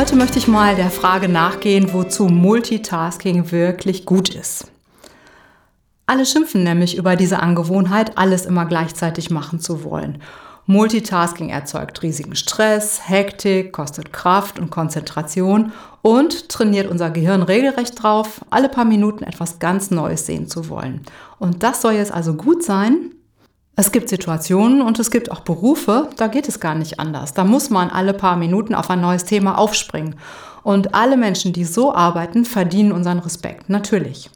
[0.00, 4.72] Heute möchte ich mal der Frage nachgehen, wozu Multitasking wirklich gut ist.
[6.06, 10.22] Alle schimpfen nämlich über diese Angewohnheit, alles immer gleichzeitig machen zu wollen.
[10.64, 18.40] Multitasking erzeugt riesigen Stress, Hektik, kostet Kraft und Konzentration und trainiert unser Gehirn regelrecht drauf,
[18.48, 21.02] alle paar Minuten etwas ganz Neues sehen zu wollen.
[21.38, 23.10] Und das soll jetzt also gut sein,
[23.80, 27.32] es gibt Situationen und es gibt auch Berufe, da geht es gar nicht anders.
[27.32, 30.16] Da muss man alle paar Minuten auf ein neues Thema aufspringen.
[30.62, 34.30] Und alle Menschen, die so arbeiten, verdienen unseren Respekt, natürlich.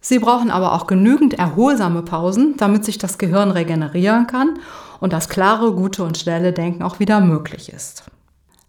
[0.00, 4.58] Sie brauchen aber auch genügend erholsame Pausen, damit sich das Gehirn regenerieren kann
[4.98, 8.02] und das klare, gute und schnelle Denken auch wieder möglich ist.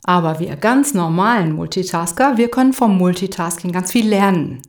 [0.03, 4.61] Aber wir ganz normalen Multitasker, wir können vom Multitasking ganz viel lernen.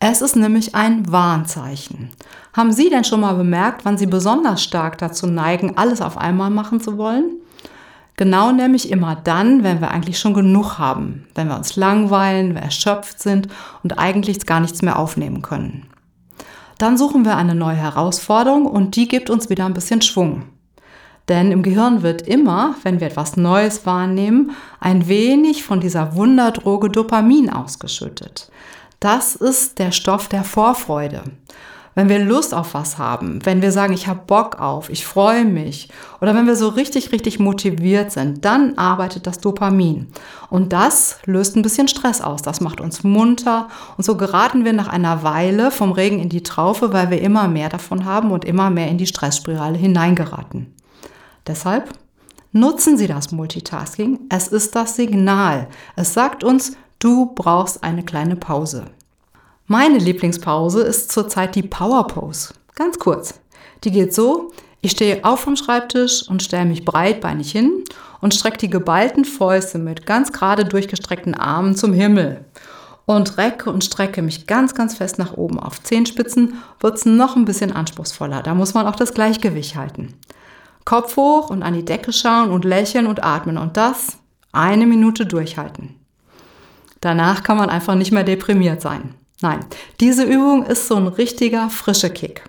[0.00, 2.10] Es ist nämlich ein Warnzeichen.
[2.52, 6.50] Haben Sie denn schon mal bemerkt, wann Sie besonders stark dazu neigen, alles auf einmal
[6.50, 7.32] machen zu wollen?
[8.16, 12.62] Genau nämlich immer dann, wenn wir eigentlich schon genug haben, wenn wir uns langweilen, wir
[12.62, 13.48] erschöpft sind
[13.82, 15.86] und eigentlich gar nichts mehr aufnehmen können.
[16.78, 20.44] Dann suchen wir eine neue Herausforderung und die gibt uns wieder ein bisschen Schwung.
[21.28, 26.88] Denn im Gehirn wird immer, wenn wir etwas Neues wahrnehmen, ein wenig von dieser Wunderdroge
[26.88, 28.50] Dopamin ausgeschüttet.
[29.00, 31.22] Das ist der Stoff der Vorfreude.
[31.94, 35.44] Wenn wir Lust auf was haben, wenn wir sagen, ich habe Bock auf, ich freue
[35.44, 35.88] mich
[36.20, 40.06] oder wenn wir so richtig, richtig motiviert sind, dann arbeitet das Dopamin.
[40.48, 44.72] Und das löst ein bisschen Stress aus, das macht uns munter und so geraten wir
[44.72, 48.44] nach einer Weile vom Regen in die Traufe, weil wir immer mehr davon haben und
[48.44, 50.72] immer mehr in die Stressspirale hineingeraten.
[51.48, 51.92] Deshalb
[52.52, 54.20] nutzen Sie das Multitasking.
[54.28, 55.68] Es ist das Signal.
[55.96, 58.86] Es sagt uns, Du brauchst eine kleine Pause.
[59.68, 62.54] Meine Lieblingspause ist zurzeit die Power Pose.
[62.74, 63.40] Ganz kurz.
[63.84, 64.50] Die geht so,
[64.80, 67.84] ich stehe auf vom Schreibtisch und stelle mich breitbeinig hin
[68.20, 72.44] und strecke die geballten Fäuste mit ganz gerade durchgestreckten Armen zum Himmel.
[73.06, 75.60] Und recke und strecke mich ganz, ganz fest nach oben.
[75.60, 78.42] Auf Zehenspitzen wird es noch ein bisschen anspruchsvoller.
[78.42, 80.14] Da muss man auch das Gleichgewicht halten.
[80.84, 83.56] Kopf hoch und an die Decke schauen und lächeln und atmen.
[83.56, 84.18] Und das
[84.50, 85.94] eine Minute durchhalten.
[87.00, 89.14] Danach kann man einfach nicht mehr deprimiert sein.
[89.40, 89.60] Nein,
[90.00, 92.44] diese Übung ist so ein richtiger frischer Kick.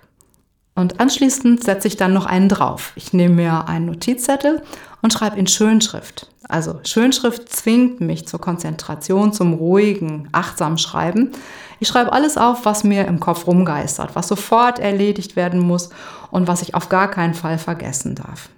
[0.74, 2.92] Und anschließend setze ich dann noch einen drauf.
[2.96, 4.62] Ich nehme mir einen Notizzettel
[5.02, 6.28] und schreibe in Schönschrift.
[6.48, 11.30] Also Schönschrift zwingt mich zur Konzentration, zum ruhigen, achtsamen Schreiben.
[11.78, 15.90] Ich schreibe alles auf, was mir im Kopf rumgeistert, was sofort erledigt werden muss
[16.30, 18.48] und was ich auf gar keinen Fall vergessen darf.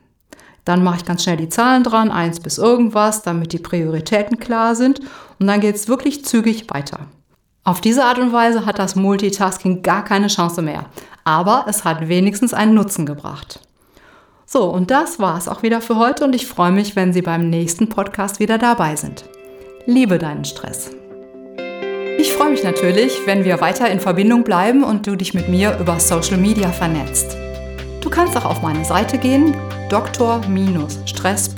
[0.64, 4.74] Dann mache ich ganz schnell die Zahlen dran, eins bis irgendwas, damit die Prioritäten klar
[4.74, 5.00] sind.
[5.40, 7.00] Und dann geht es wirklich zügig weiter.
[7.64, 10.86] Auf diese Art und Weise hat das Multitasking gar keine Chance mehr.
[11.24, 13.60] Aber es hat wenigstens einen Nutzen gebracht.
[14.46, 17.22] So, und das war es auch wieder für heute und ich freue mich, wenn Sie
[17.22, 19.24] beim nächsten Podcast wieder dabei sind.
[19.86, 20.90] Liebe deinen Stress.
[22.18, 25.78] Ich freue mich natürlich, wenn wir weiter in Verbindung bleiben und du dich mit mir
[25.78, 27.36] über Social Media vernetzt.
[28.00, 29.54] Du kannst auch auf meine Seite gehen,
[29.92, 31.54] dr-stress.de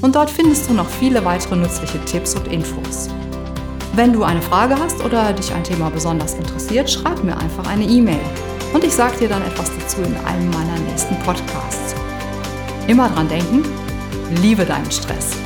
[0.00, 3.08] und dort findest du noch viele weitere nützliche Tipps und Infos.
[3.94, 7.84] Wenn du eine Frage hast oder dich ein Thema besonders interessiert, schreib mir einfach eine
[7.84, 8.18] E-Mail
[8.72, 11.94] und ich sage dir dann etwas dazu in einem meiner nächsten Podcasts.
[12.88, 13.62] Immer dran denken,
[14.42, 15.36] liebe deinen Stress.